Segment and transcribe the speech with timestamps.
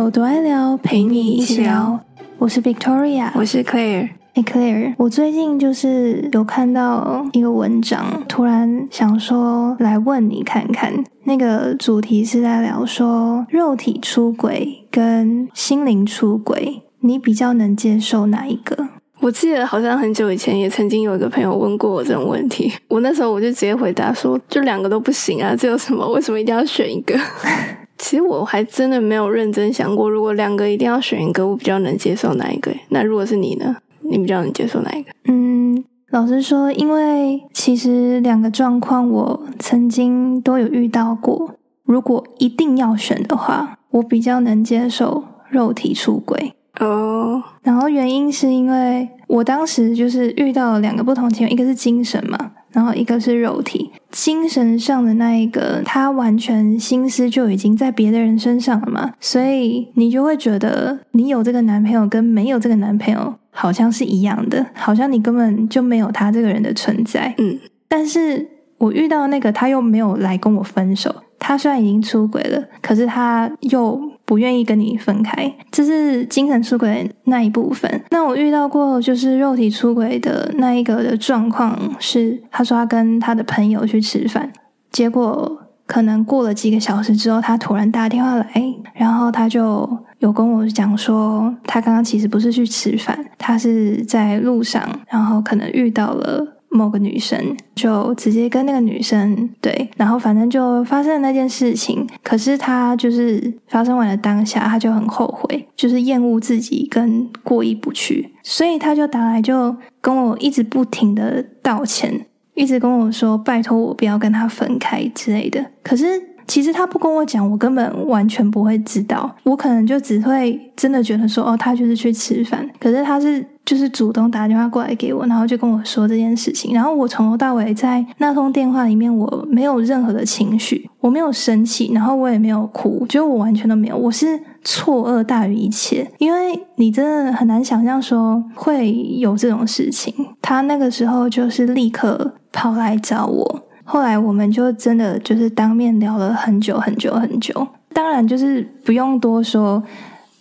[0.00, 2.00] 有多爱聊，陪你一起聊。
[2.38, 4.08] 我是 Victoria，我是 Claire。
[4.32, 11.04] 哎，Claire，我最近就是有看到一个文章，突然想说来问你看看。
[11.24, 18.88] 那个主题是在聊说肉体出轨跟心灵出轨，你比较能接受哪一个？
[19.20, 26.10] 我记得好像很久以前也曾经有一个朋友问过我这种问题， 我那时候我就直接回答说，就两个都不行啊，这有什么？
[26.10, 27.14] 为什么一定要选一个？
[28.00, 32.72] 其实我还真的没有认真想过，如果两个一定要选一个，我比较能接受哪一个？
[32.88, 33.76] 那如果是你呢？
[34.00, 35.10] 你比较能接受哪一个？
[35.26, 41.54] 嗯，老实说，因为其实两个状况我曾经都有遇到过。
[41.84, 46.54] 如果一定要选的话，我比较能接受肉体出轨。
[46.80, 52.36] 哦，然后原因是因为我当时就是遇到了两个不同情况，一个是精神嘛，
[52.72, 53.88] 然后一个是肉体。
[54.10, 67.32] 精神上的那一个，他完全心思就已经在别的人身上了嘛，所以你就会觉得你有这个男朋友跟没有这个男朋友好像是一样的，好像你根本就没有他这个人的存在。
[67.38, 68.44] 嗯，但是
[68.78, 74.09] 我遇到那个他又没有来跟我分手，他虽然已经出轨了，可是他又。
[74.30, 78.00] 不愿意跟你分开，这是精神出轨那一部分。
[78.10, 84.52] 那我遇到过就是肉体出轨的那一个的状况是，他说他跟他的朋友去吃饭，
[84.92, 88.46] 结果可能过了几个小时之后，他突然打电话来，
[88.94, 96.59] 然后他就有跟我讲说，他刚刚其实不是去吃饭，他是在路上，然后可能遇到了。
[96.70, 102.06] 某个女生就直接跟那个女生对，然后反正就发生了那件事情。
[102.22, 115.64] 可是他就是发生完了当下，他就很后悔，就是厌恶自己跟过意不去，所以他就打来就跟我一直不停的道歉，一直跟我说拜托我不要跟他分开之类的。
[115.82, 116.06] 可是
[116.46, 122.68] 其实他不跟我讲，我根本完全不会知道，我可能就只会真的觉得说哦，他就是去吃饭。
[122.78, 123.44] 可是他是。
[123.70, 126.74] 就是主动打电话过来给我，然后就跟我说这件事情。
[126.74, 133.96] 然后我从头到尾在那通电话里面，我没有任何的情绪，我没有生气，然后我也没有哭，就我完全都没有。
[133.96, 140.12] 我是错愕大于一切，因为你真的很难想象说会有这种事情。
[140.42, 147.64] 他那个时候就是立刻跑来找我，后来我们就真的就是当面聊了很久很久很久。
[147.92, 149.80] 当然就是不用多说。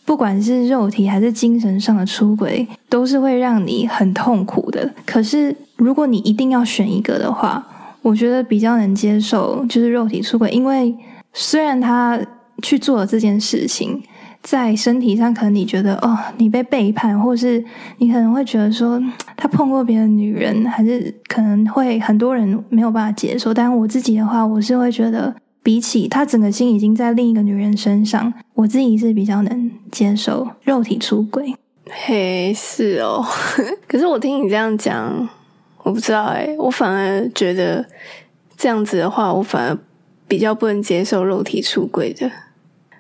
[0.09, 4.91] 不管是肉体还是精神上的出轨，都是会让你很痛苦的。
[5.05, 7.63] 可是，如果你一定要选一个的话，
[8.01, 10.97] 我觉得比较能接受就是肉体出轨，因为
[11.31, 12.19] 虽然他
[12.63, 14.01] 去做了这件事情，
[14.41, 17.63] 在身体上可能你觉得哦，你被背叛，或是
[17.99, 18.99] 你可能会觉得说
[19.37, 23.53] 他碰过别的女人，还是可能会很多人没有办法接受。
[23.53, 25.35] 但我自己的话，我是会觉得。
[25.69, 31.53] 比起他整个心已经在另一个女人身上，我自己是比较能接受肉体出轨。
[31.87, 33.23] 嘿，是哦。
[33.87, 35.29] 可是我听你这样讲，
[35.83, 37.85] 我不知道哎，我反而觉得
[38.57, 39.77] 这样子的话，我反而
[40.27, 42.31] 比较不能接受肉体出轨的。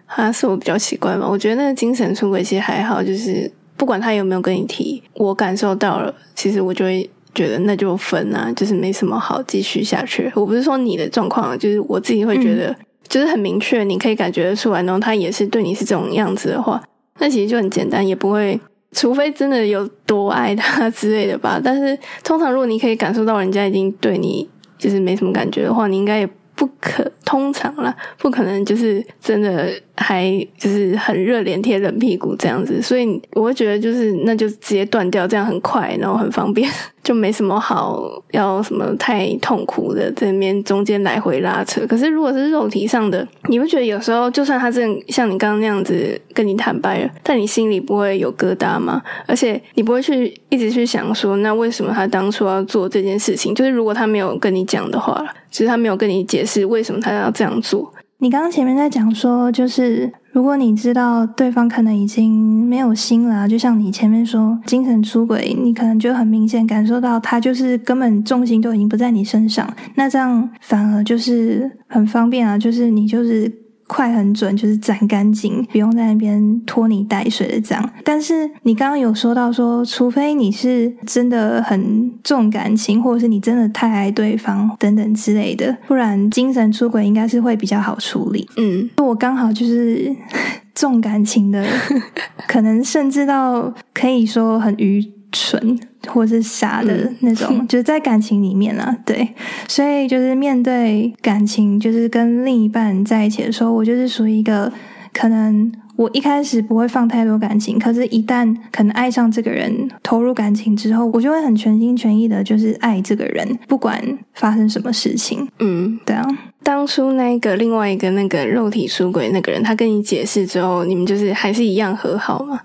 [0.05, 1.27] 哈，是我比较奇怪嘛？
[1.27, 7.09] 我觉得那个精神出轨其实还好，就是不管他有没有跟你提，我感受到了，其实我就会。
[7.33, 10.31] 觉得那就分啊，就是没什么好继续下去。
[10.35, 12.75] 我不是说你的状况，就是我自己会觉得，
[13.07, 16.81] 就是很明确，你可以感觉得出来，然后他也是对你是这种样子的话，
[17.19, 18.59] 那其实就很简单，也不会，
[18.91, 21.59] 除非真的有多爱他之类的吧。
[21.63, 24.47] 但是通常如果你可以感受到人家已经对你
[24.77, 29.69] 就是没什么感觉的话，你应该也不可通常啦，不可能就是真的。
[30.01, 36.71] 还就是很热脸贴冷屁股这样子，所以我会觉得就是那就直接断掉，这样很快，然后很方便，
[37.03, 38.01] 就没什么好
[38.31, 41.85] 要什么太痛苦的这边中间来回拉扯。
[41.85, 49.01] 可是如果是肉体上的，你会觉得有时候就算他真像你刚刚那样子跟你坦白了，但你心里不会有疙瘩吗？
[49.27, 53.53] 而且你不会去一直去想说，那为什么他当初要做这件事情？
[53.53, 57.93] 就是如果他没有跟你讲的话，其实他没有跟你解释为什么他要这样做。
[58.17, 73.68] 你刚刚前面在讲说，就是如果你知道对方可能已经没有心了，就像你前面说精神出轨，你可能就很明显感受到他就是根本重心都已经不在你身上，那这样反而就是很方便啊，就是你就是。
[73.89, 77.89] 快很准，就是斩干净， 不用在那边拖泥带水的这样。
[78.03, 88.47] 但是你刚刚有说到说，除非你是真的很重感情，或者是你真的太爱对方等等之类的，不然精神出轨应该是会比较好处理。
[88.57, 90.15] 嗯，我刚好就是
[90.75, 91.65] 重感情的，
[92.47, 95.79] 可能甚至到可以说很愚蠢。
[96.07, 99.35] 或是傻的那种， 就是在感情里面啊，对，
[99.67, 104.71] 所以就是面对感情，就是跟另一半在一起的时候，我就是属于一个
[105.13, 114.01] 可能我一开始不会放太多感情，可是，一旦可能爱上这个人，投入感情之后，我就会很全心全意的，就是爱这个人，不管
[114.33, 115.45] 发生什么事情。
[115.59, 116.25] 嗯，对啊。
[116.63, 122.61] 当初那个另外一个那个肉体出轨那个人，他跟你解释之后，你们就是还是一样和好吗？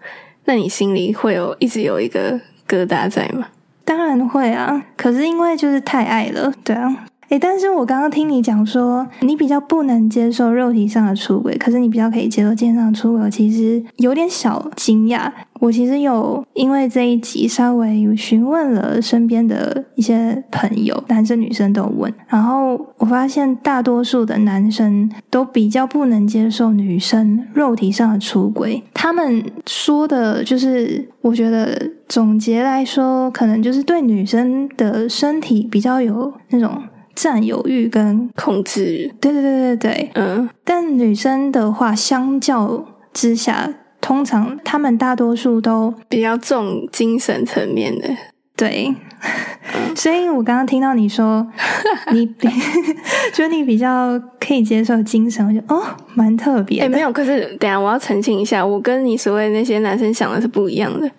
[0.46, 2.40] 那你心里会有一直有一个
[2.74, 3.46] 疙瘩在吗？
[3.84, 7.04] 当然会啊，可是因为就是太爱了，对啊。
[7.38, 15.30] 但是我刚刚听你讲说，你比较不能接受肉体上的出轨，可是你比较可以接受精神上的出轨，我其实有点小惊讶。
[15.60, 28.82] 我其实有因为这一集稍微询问了身边的一些朋友，男生女生都问，然后我发现大多数的男生都比较不能接受女生肉体上的出轨。
[28.92, 36.82] 他们说的就是，我觉得总结来说，可能就是对女生的身体比较有那种。
[37.14, 40.48] 占有欲跟控制欲，对对对对对，嗯。
[40.64, 48.08] 但女生的话，相较之下，通常他们大多数都比较重精神层面的，
[48.56, 48.94] 对。
[49.96, 51.46] 所以我刚刚听到你说
[52.12, 52.26] 你，
[53.32, 55.82] 觉得你比较可以接受精神，我就哦，
[56.14, 56.80] 蛮特别。
[56.80, 61.10] 哎，没有，可是等下我要澄清一下，我跟你所谓那些男生想的是不一样的。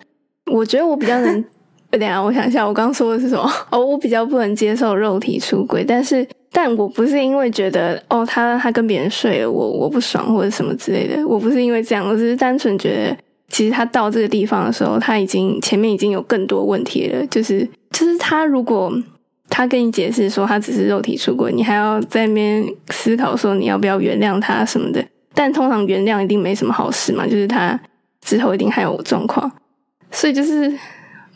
[0.52, 1.44] 我觉得我比较能。
[1.90, 3.50] 等下，我想一下，我刚刚说的是什么？
[3.70, 13.16] 哦，我比较不能接受肉体出轨，但是，但我不是因为觉得哦，他他跟别人睡了，我我不爽或者什么之类的，我不是因为这样，我只是单纯觉得，
[13.48, 18.92] 其实他到这个地方的时候，他已经前面已经有更多问题了，就是就是他如果
[19.48, 27.80] 他跟你解释说他只是肉体出轨，你还要在那边思考说你要不要原谅他什么的，但通常原谅一定没什么好事嘛，就是他
[28.20, 29.50] 之后一定还有状况，
[30.10, 30.70] 所以就是。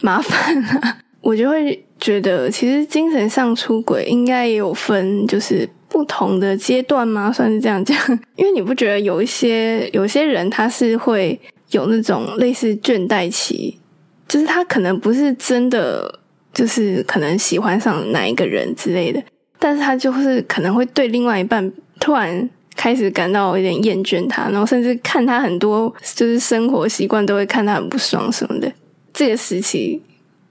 [0.00, 7.32] 麻烦啊，我就会觉得，其实精神上出轨应该也有分，就是不同的阶段吗？
[7.32, 7.96] 算是这样讲，
[8.36, 11.38] 因为你不觉得有一些有些人他是会
[11.70, 13.78] 有那种类似倦怠期，
[14.26, 16.20] 就是他可能不是真的
[16.54, 19.22] 就是可能喜欢上哪一个人之类的，
[19.58, 28.72] 但是他就是可能会对另外一半突然开始感到有点厌倦他，然后甚至看他很多就是生活习惯都会看他很不爽什么的。
[29.20, 30.00] 这个时期，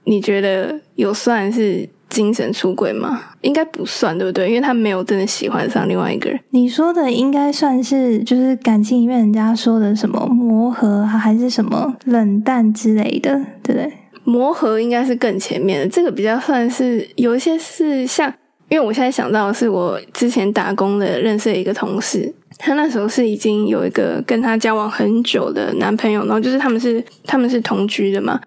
[0.04, 3.20] 你觉得有算是精神出轨吗？
[3.40, 4.46] 应该不算，对不对？
[4.46, 6.38] 因为他没有真的喜欢上另外一个人。
[6.50, 13.92] 你说的应该算是，就是感情里面人家说的什么磨合，还是什么冷淡之类的，对不对？
[14.22, 18.32] 磨合应该是更前面的，这个比较算是有一些是像，
[18.68, 22.32] 因为我现在想到的是我之前打工的认识的一个同事。
[22.58, 28.38] 他那时候是已经有一个跟他交往很久的男朋友，然后就是他们是他们是同居的嘛。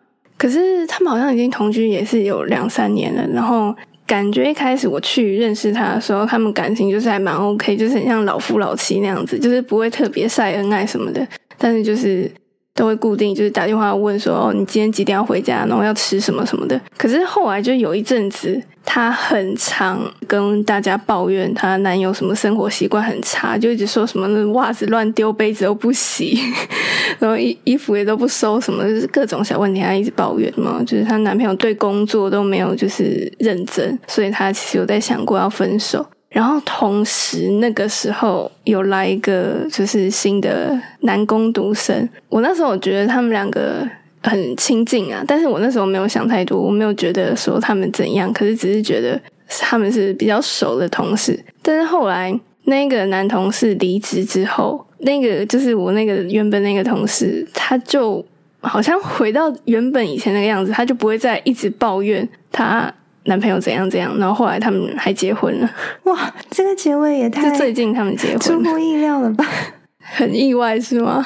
[0.43, 3.73] 可是他们好像已经同居也是有两三年了，然后
[4.05, 11.25] 感觉一开始我去认识他的时候，他们感情就是还蛮 OK，就是很像老夫老妻那样子，就是不会特别晒恩爱什么的，
[11.57, 12.29] 但是就是。
[12.75, 15.65] 都会固定就是打电话问说哦，你今天几点要回家？
[15.67, 16.79] 然后要吃什么什么的。
[16.97, 26.35] 可是后来就有一阵子，她很常跟大家抱怨她男友什么生活习惯很差，就一直说什么袜子乱丢，杯子都不洗，
[27.19, 30.81] 然后衣衣服也都不收，什么就是各种小问题，她一直抱怨嘛。
[30.83, 36.03] 就是她男朋友对工作都没有就是认真，所以她其实有在想过要分手。
[36.33, 43.87] 然后同时那个时候有来一个就是新的男工读生，我那时候我觉得他们两个
[44.23, 51.39] 很亲近啊，但是我那时候没有想太多，我没有觉得说他们怎样，可是只是觉得他们是比较熟的同事。
[51.61, 58.25] 但是后来那个男同事离职之后，那个就是我那个原本那个同事，他就
[58.61, 62.91] 好像回到原本以前那个样子，他就不会再一直抱怨他。
[63.25, 65.69] 男朋友怎样怎样，然后后来他们还结婚了。
[66.03, 67.49] 哇，这个结尾也太……
[67.49, 69.45] 就最近他们结婚，出乎意料了吧？
[69.99, 71.25] 很意外是吗？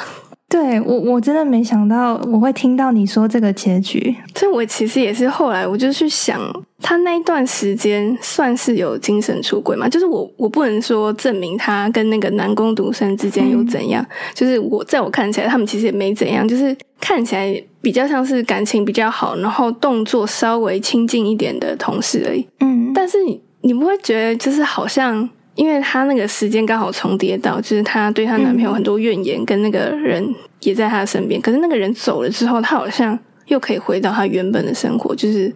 [0.50, 4.16] 对我，我真的没想到我会听到你说这个结局。
[4.34, 6.40] 所以，我其实也是后来我就去想，
[6.82, 9.90] 他那一段时间算是有精神出轨吗？
[9.90, 14.06] 就是我，我不能说证明他跟那个男工读生之间有怎样。
[14.34, 22.48] 就是我在我看起来，他们其实也没怎样，就是看起来比较像是感情比较好，然后动作稍微亲近一点的同事而已。
[22.62, 25.30] 嗯，但是你你不会觉得就是好像。
[25.58, 31.42] 因为她那个时间刚好重叠到，就是她对她男朋友很多怨言，跟那个人也在她身边。
[31.42, 35.16] 可是那个人走了之后，她好像又可以回到她原本的生活。
[35.16, 35.54] 就是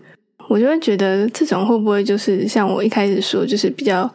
[0.50, 4.12] 我就会觉得，这种会不会就是像我一开始说，就是比较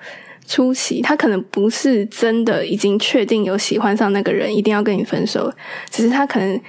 [0.46, 5.50] 出奇，她可能不是真的已经确定有喜欢上那个人，一定要跟你分手，
[5.88, 6.60] 只是她可能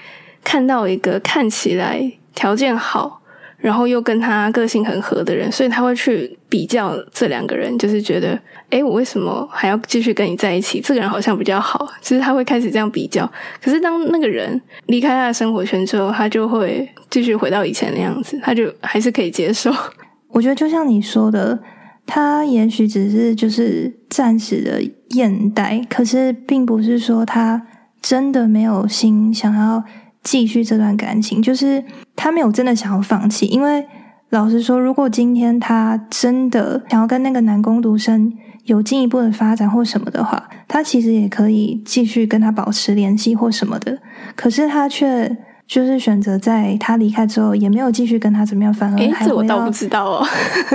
[0.44, 3.17] 看到一个看起来条件好，
[3.58, 10.80] 然后又跟他个性很合的人，所以他会去比较这两个人，就是觉得，诶，我为什么还要继续跟你在一起？
[10.80, 13.30] 这个人好像比较好，就是他会开始这样比较。
[13.62, 19.72] 可是当那个人离开他的生活圈之后，他就会继续回到以前的样子，他就还是可以接受。
[20.30, 21.58] 我觉得就像你说的，
[22.06, 24.82] 他也许只是就是暂时的
[25.18, 27.66] 厌怠，可是并不是说他
[28.02, 29.84] 真的没有心想要。
[30.28, 31.82] 继续这段感情，就是
[32.18, 33.46] 他没有真的想要放弃。
[33.46, 33.86] 因为
[34.32, 38.34] 老实说，如果今天他真的想要跟那个男工读生
[38.66, 43.98] 有进一步的发展或什么的话，他其实也可以继续跟他保持联系或什么的。
[44.36, 45.34] 可是他却
[45.66, 50.28] 就是选择在他离开之后，也没有继续跟他怎么样，反而还这我倒不知道哦。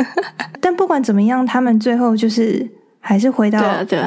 [0.62, 2.66] 但不管怎么样，他们最后就是。
[3.04, 3.60] 还是回到，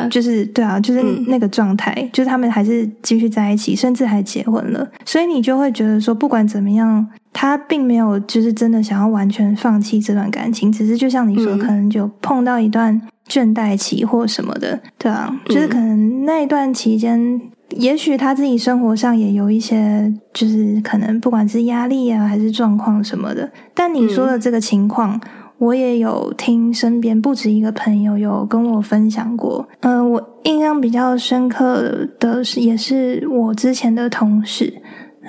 [0.09, 4.87] 就是对啊，就是那个状态，就是他们还是继续在一起，甚至还结婚了。
[5.03, 23.51] 所以你就会觉得说，不管怎么样，他并没有就是真的想要完全放弃这段感情，只是就像你说，可能就碰到一段倦怠期或什么的，对啊，就是可能那一段期间，也许他自己生活上也有一些，就是可能不管是压力啊，还是状况什么的。
[23.73, 25.19] 但你说的这个情况。
[25.57, 34.73] 我也有听身边不止一个朋友有跟我分享过，嗯，我印象比较深刻的是，也是我之前的同事，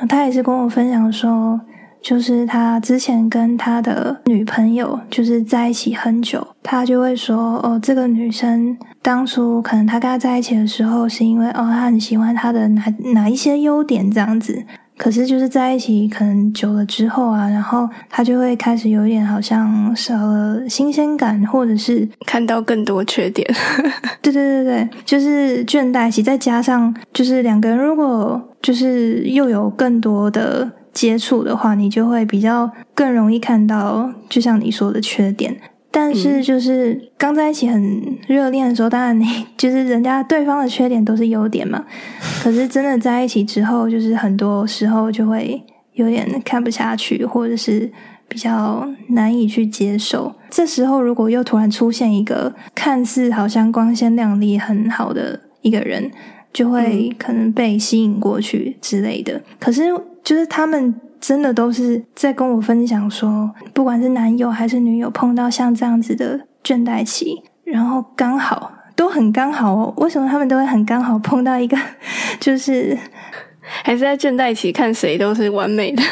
[0.08, 1.60] 他也是跟我分享说，
[2.02, 14.64] 就是他之前跟他的女朋友就是在一起很久，他就会说，哦，这个女生当初可能他跟他在一起的时候，是因为哦，他很喜欢他的哪哪一些优点这样子。
[14.96, 23.46] 可是就是在一起可能久了之后啊，然后他就会开始有一点好像少了新鲜感，或者是看到更多缺点。
[24.22, 35.54] 对对对对，就是倦怠期，再加上就是两个人如果就是又有更多的接触的话，你就会比较更容易看到，就像你说的缺点。
[35.98, 39.24] 但是，就是刚在一起很热恋的时候，当然你
[39.56, 41.82] 就是人家对方的缺点都是优点嘛。
[42.44, 45.58] 可是真的在一起之后，就是很多时候就会
[45.94, 47.90] 有点看不下去，或者是
[48.28, 50.30] 比较难以去接受。
[50.50, 56.10] 这时候如果又突然出现一个看似好像光鲜亮丽、很好的一个人，
[56.52, 59.40] 就会可能被吸引过去之类的。
[59.58, 59.84] 可是
[60.22, 60.94] 就是他们。
[61.20, 69.94] 真的都是在跟我分享说，不管是男友还是女友，碰到像这样子的倦怠期，然后刚好都很刚好哦。
[69.96, 71.76] 为什么他们都会很刚好碰到一个，
[72.38, 72.96] 就是
[73.60, 76.02] 还是在倦怠期，看谁都是完美的，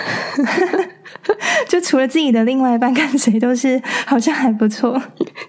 [1.69, 5.01] 就除了自己的另外一半，看谁都是好像还不错。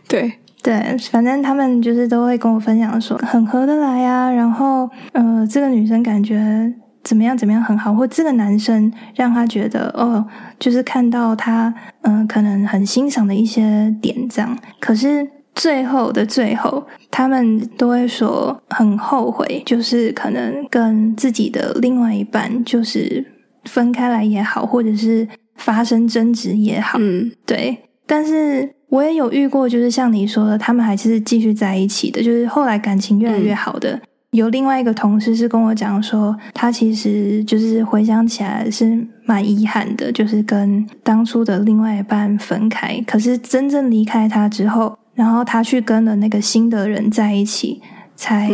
[0.08, 0.32] 对
[0.62, 4.32] 对，反正他们就是都会跟我分享说，很合得来啊。
[4.32, 6.74] 然后呃，这个女生感觉。
[7.06, 7.38] 怎么样？
[7.38, 7.94] 怎么样很好？
[7.94, 10.26] 或这个男生让他觉得哦，
[10.60, 14.58] 就是看到他嗯，可能很欣赏的一些点这样。
[14.80, 23.24] 可是最后的最后，他们都会说很后悔，就是可能跟自己的另外一半就是
[23.66, 26.98] 分开来也好，或者是发生争执也好。
[27.00, 27.78] 嗯，对。
[28.08, 34.02] 但是我也有遇过，就是像你说的，他们还是继续在一起的，就是后来感情越来越好的。
[34.36, 43.01] 有另外一个同事是跟我讲说，他其实就是回想起来是蛮遗憾的，就是跟当初的另外一半分开。
[43.08, 47.82] 可是真正离开他之后，然后他去跟了那个新的人在一起，
[48.15, 48.51] 才。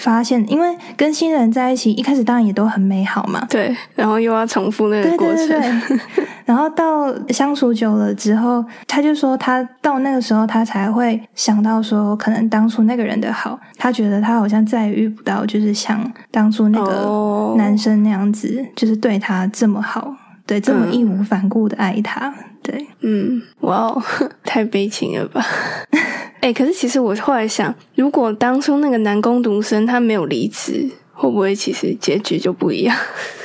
[0.00, 3.46] 发现，因为跟新人在一起，一开始当然也都很美好嘛。
[3.48, 5.82] 对，然后又要重复那个过程。
[6.46, 20.12] 然后到相处久了之后，他就说，他到那个时候，他才会想到说，可能当初那个人的好，他觉得他好像再也遇不到，就是像当初那个男生那样子，就是对他这么好，
[20.46, 22.32] 对，这么义无反顾的爱他。
[22.62, 24.02] 对，嗯，哇哦，
[24.44, 25.44] 太悲情了吧。
[26.40, 32.96] 哎，可是其实我后来想，如果当初那个男工读生他没有离职，会不会其实结局就不一样？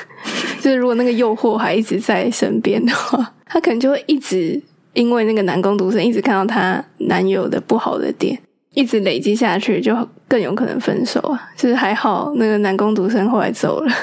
[0.62, 4.62] 就是如果那个诱惑还一直在身边的话，他可能就会一直
[4.94, 8.40] 因为那个男工读生一直看到他男友的不好的点，
[8.74, 9.96] 一直累积下去，就
[10.28, 11.50] 更有可能分手啊。
[11.56, 13.94] 就是还好那个男工读生后来走了。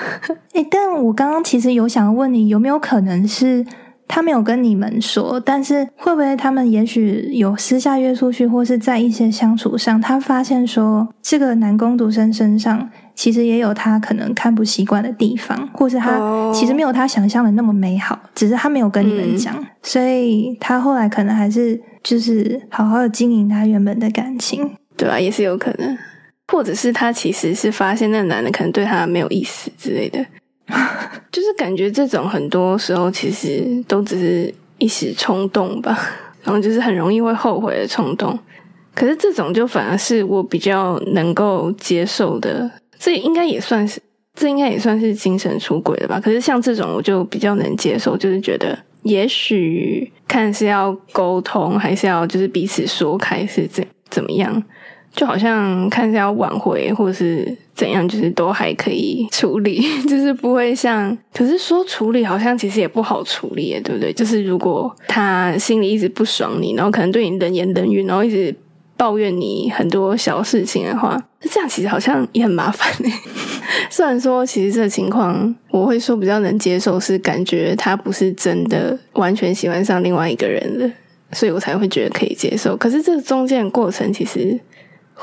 [0.52, 3.64] 哎，但我刚刚其实有想问你，有没有可能是？
[4.14, 25.97] 他没有跟你们说，但是会不会他们也许有私下约出去，或是在一些相处上，他发现说这个男工读生身上其实也有他可能看不习惯的地方，或是他其实没有他想象的那么美好，只是他没有跟你们讲，所以他后来可能还是就是好好的经营他原本的感情，对啊，也是有可能，
[26.49, 30.23] 或者是他其实是发现那男的可能对他没有意思之类的。
[31.31, 35.99] 就是感觉这种很多时候其实都只是一时冲动吧，
[36.43, 38.38] 然后就是很容易会后悔的冲动。
[38.95, 44.00] 可是这种就反而是我比较能够接受的，这应该也算是，
[44.35, 46.21] 这应该也算是精神出轨了吧？
[46.21, 54.62] 可是像这种我就比较能接受，就是觉得也许看是要沟通，还是要就是彼此说开是怎怎么样。
[55.12, 61.16] 就好像看是要挽回，或者是怎样，就是都还可以处理， 就是不会像。
[61.35, 64.11] 可是说处理，好像其实也不好处理，对不对？
[64.12, 68.54] 就是如果他心里一直不爽你，然后可能对你冷言冷语，然后一直
[68.97, 73.12] 抱怨你很多小事情的话，这样其实好像也很麻烦诶。
[73.90, 80.90] 虽然说，其实这个情况我会说比较能接受，是感觉他不是真的完全喜欢上另外一个人了，
[81.33, 82.75] 所以我才会觉得可以接受。
[82.76, 84.59] 可是这中间的过程，其实。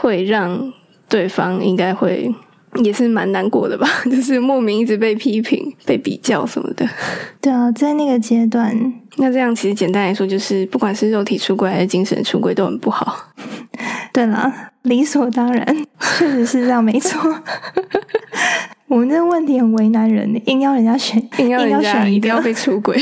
[0.02, 0.72] 会让
[1.10, 2.34] 对方应该会
[2.76, 6.88] 也是蛮难过的吧， 就是莫名一直被批评、被比较什么的。
[7.42, 8.74] 对啊，在那个阶段，
[9.18, 13.32] 那这样其实简单来说，就是不管是肉体出轨还是精神出轨，都很不好。
[14.14, 15.86] 对啦，理所当然，
[16.18, 17.20] 确实是这样，没错。
[18.88, 22.98] 我们这个问题很为难人，硬要人家选，硬要人家一定要被出轨。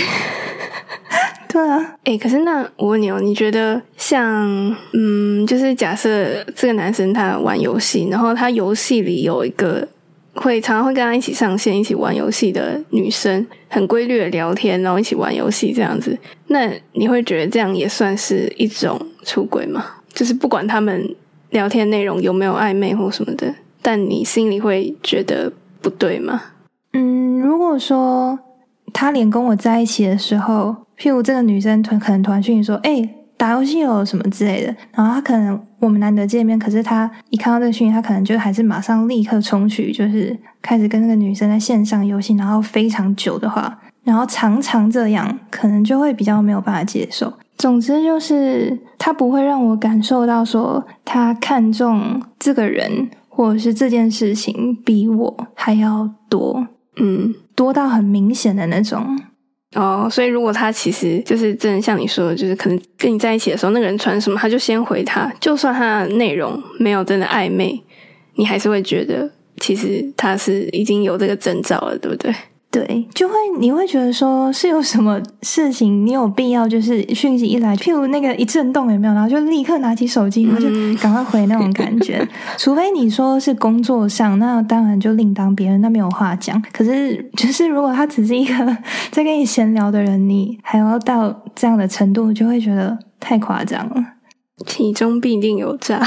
[1.58, 4.48] 对啊，哎，可是那我问你哦，你觉得像
[4.94, 9.88] 嗯，就是假设这个男生他玩游戏，然后他游戏里有一个
[10.36, 19.84] 会常常会跟他一起上线、一起玩游戏的女生，很规律的聊天，然后一起玩游戏这样子，那你会觉得这样也算是一种出轨吗？
[20.14, 21.16] 就是不管他们
[21.50, 26.40] 聊天内容有没有暧昧或什么的，但你心里会觉得不对吗？
[26.94, 28.38] 嗯，如果说
[29.00, 30.76] 他连跟我在一起的时候。
[30.98, 47.32] 譬如这个女生团可能团讯说：“哎，打游戏有什么之类的。”然后他可能我们难得见面，可是他一看到这个讯息，他可能就还是马上立刻冲去，就是开始跟那个女生在线上游戏，然后非常久的话，然后常常这样，可能就会比较没有办法接受。
[47.60, 56.66] 总之就是他不会让我感受到说他看重这个人或者是这件事情比我还要多，
[57.00, 59.20] 嗯，多到很明显的那种。
[59.76, 67.84] 哦，所以如果他其实就是真的像你说的，就是可能跟你在一起的时候，那个人传什么，他就先回他，就算他的内容没有真的暧昧，
[68.36, 72.34] 你还是会觉得其实他是已经有这个征兆了，对不对？
[72.78, 80.68] 对，就会你会觉得说是有什么事情，你有必要就是讯息一来，譬如那个一震动有没有，然后就立刻拿起手机，然后就
[81.02, 82.24] 赶快回那种感觉。
[82.60, 86.62] 除非你说是工作上，那当然就另当别人，那没有话讲。
[86.72, 88.54] 可是就是如果他只是一个
[89.10, 93.96] 在跟你闲聊的人，你还要到这样的程度，就会觉得太夸张了。
[94.68, 96.04] 其中必定有诈，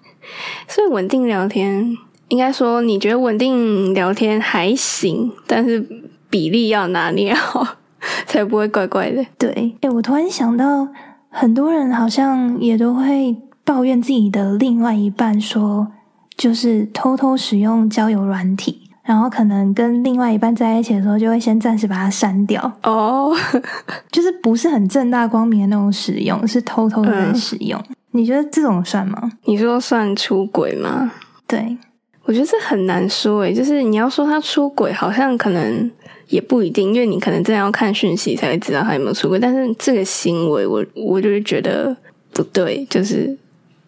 [0.68, 1.96] 所以稳定聊天。
[2.32, 5.86] 应该说，你觉得稳定聊天还行，但是
[6.30, 7.62] 比例要拿捏好，
[8.24, 9.22] 才不会怪怪的。
[9.36, 10.88] 对，哎，我突然想到，
[11.28, 15.86] 很多人好像也都会抱怨自己的另外一半，说
[16.34, 22.72] 就是偷偷使用交友软体，然后可能跟另外一半在一起的时候，就会先暂时把它删掉。
[22.84, 23.30] 哦，
[24.10, 27.78] 就是不是很正大光明的那种使用，是偷偷的使用。
[28.12, 29.32] 你觉得这种算吗？
[29.44, 31.12] 你说算出轨吗？
[31.46, 31.76] 对。
[32.24, 35.90] 我觉得这很难说诶，就是你要说他出轨，好像可能
[36.28, 39.38] 也不一定，因为你可能真的要看讯息才会知道他有没有出轨。
[39.38, 41.96] 但是这个行为，我我就是觉得
[42.32, 43.36] 不对，就是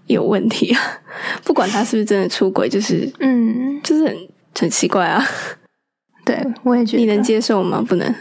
[0.07, 0.81] 有问题啊！
[1.44, 4.16] 不管他是不是真的出轨，就是嗯，就是很
[4.59, 5.25] 很奇怪啊。
[6.25, 7.85] 对，我也觉得你能接受吗？
[7.87, 8.14] 不能。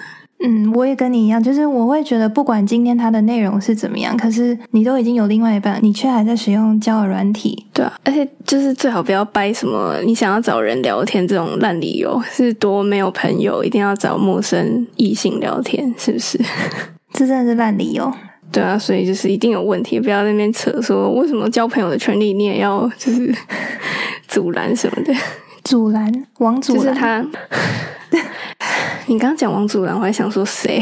[0.45, 16.37] 嗯，我也跟你一样，就是我会觉得，不管今天它的内容是怎么样，可是你都已经有另外一半，你却还在使用交友软体，对啊，而且就是最好不要掰什么你想要找人聊天这种烂理由，是多没有朋友，一定要找陌生异性聊天，是不是？
[17.13, 18.11] 这真的是烂理由。
[18.51, 23.33] 对啊，所以就是一定有问题，不要在那边扯说为什么交朋友的权利你也要就是
[24.27, 25.13] 阻拦什么的，
[25.63, 27.25] 阻拦王阻拦他。
[29.05, 30.81] 你刚刚讲王祖蓝，我还想说谁？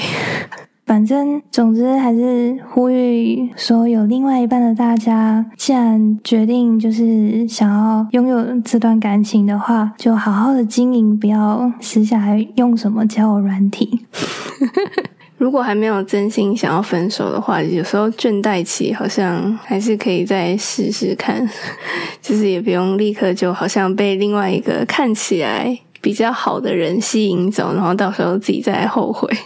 [0.86, 14.06] 反正总之还是呼吁说，有另外一半的大家，既然决定就是想要拥有这段感情的话，就好好的经营，不要私下还用什么交友软体。
[15.38, 21.50] 如果还没有真心想要分手的话，有时候倦怠期好像还是可以再试试看，
[22.22, 25.80] 就是也不用立刻就好像被另外一个看起来。
[26.02, 29.30] 比较好的人吸引走，然后到时候自己再来后悔。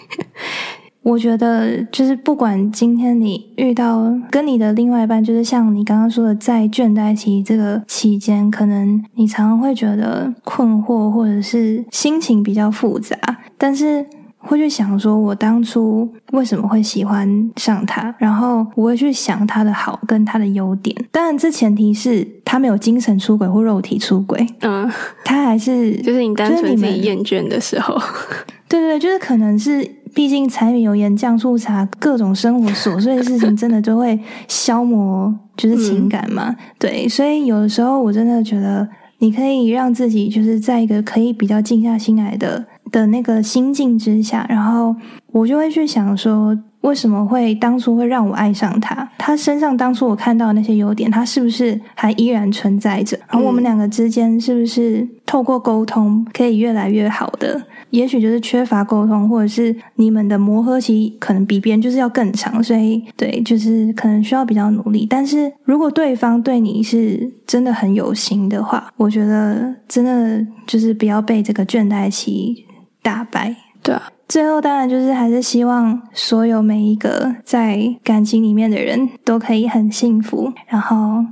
[1.04, 13.15] 我觉得就是不管今天你遇到跟你的另外一半，就是像你刚刚说的，在倦怠期这个期间，可能你常常会觉得困惑，或者是心情比较复杂。
[13.56, 14.04] 但是
[14.46, 20.96] 会去想说，我当初为什么会喜欢上他，然后我会去想他的好跟他的优点。
[21.12, 24.90] 当然，这前提是他没有精神出轨或肉体出轨，嗯，
[25.24, 27.96] 他还是 就是你单纯你们己厌倦的时候，
[28.70, 36.56] 对对对，就是可能是，毕竟柴米油盐酱醋茶，各种生活琐碎的事情，真的都会消磨，就是情感嘛。
[36.80, 38.88] 对，所以有的时候我真的觉得，
[39.19, 44.95] 你可以让自己就是在一个可以比较静下心来的的那个心境之下，然后
[45.32, 46.58] 我就会去想说。
[46.86, 49.10] 为什么会当初会让我爱上他？
[49.17, 53.17] 他身上当初我看到的那些优点，他是不是还依然存在着？
[53.28, 57.62] 然后我们两个之间是不是透过沟通可以越来越好的？
[57.89, 65.08] 也许就是缺乏沟通，或者是你们的磨合期可能比别人就是要更长，所以对，就是可能需要比较努力。
[65.10, 72.65] 但是如果对方对你是真的很有心的话，我觉得真的就是不要被这个倦怠期
[73.02, 73.56] 打败。
[73.82, 81.24] 对啊，最后当然就是还是希望所有每一个在感情里面的人都可以很幸福，然后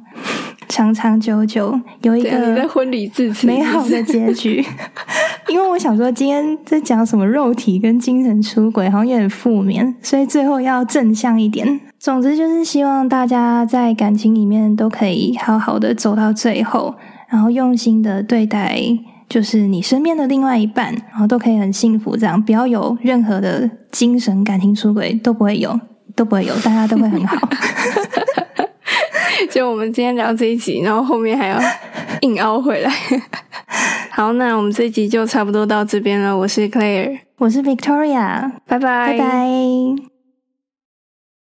[0.70, 4.64] 长长久久有一个婚礼致辞，美好的结局。
[5.50, 11.80] 因为我想说，今天在讲什么肉体跟精神出轨，好像有点负面，所以最后要正向一点。
[12.00, 16.96] 总之就是希望大家在感情里面都可以好好的走到最后，
[17.28, 18.80] 然后用心的对待，
[19.34, 25.80] 就是你身边的另外一半，然后都可以很幸福，这样不要有任何的精神感情出轨都不会有，
[26.16, 27.50] 都不会有，大家都会很好。
[29.50, 31.60] 就我们今天聊这一集，然后后面还要
[32.22, 32.92] 硬凹回来。
[34.14, 36.38] 好，那我们这一集就差不多到这边了。
[36.38, 40.13] 我是 Claire，我是 Victoria，拜拜，拜拜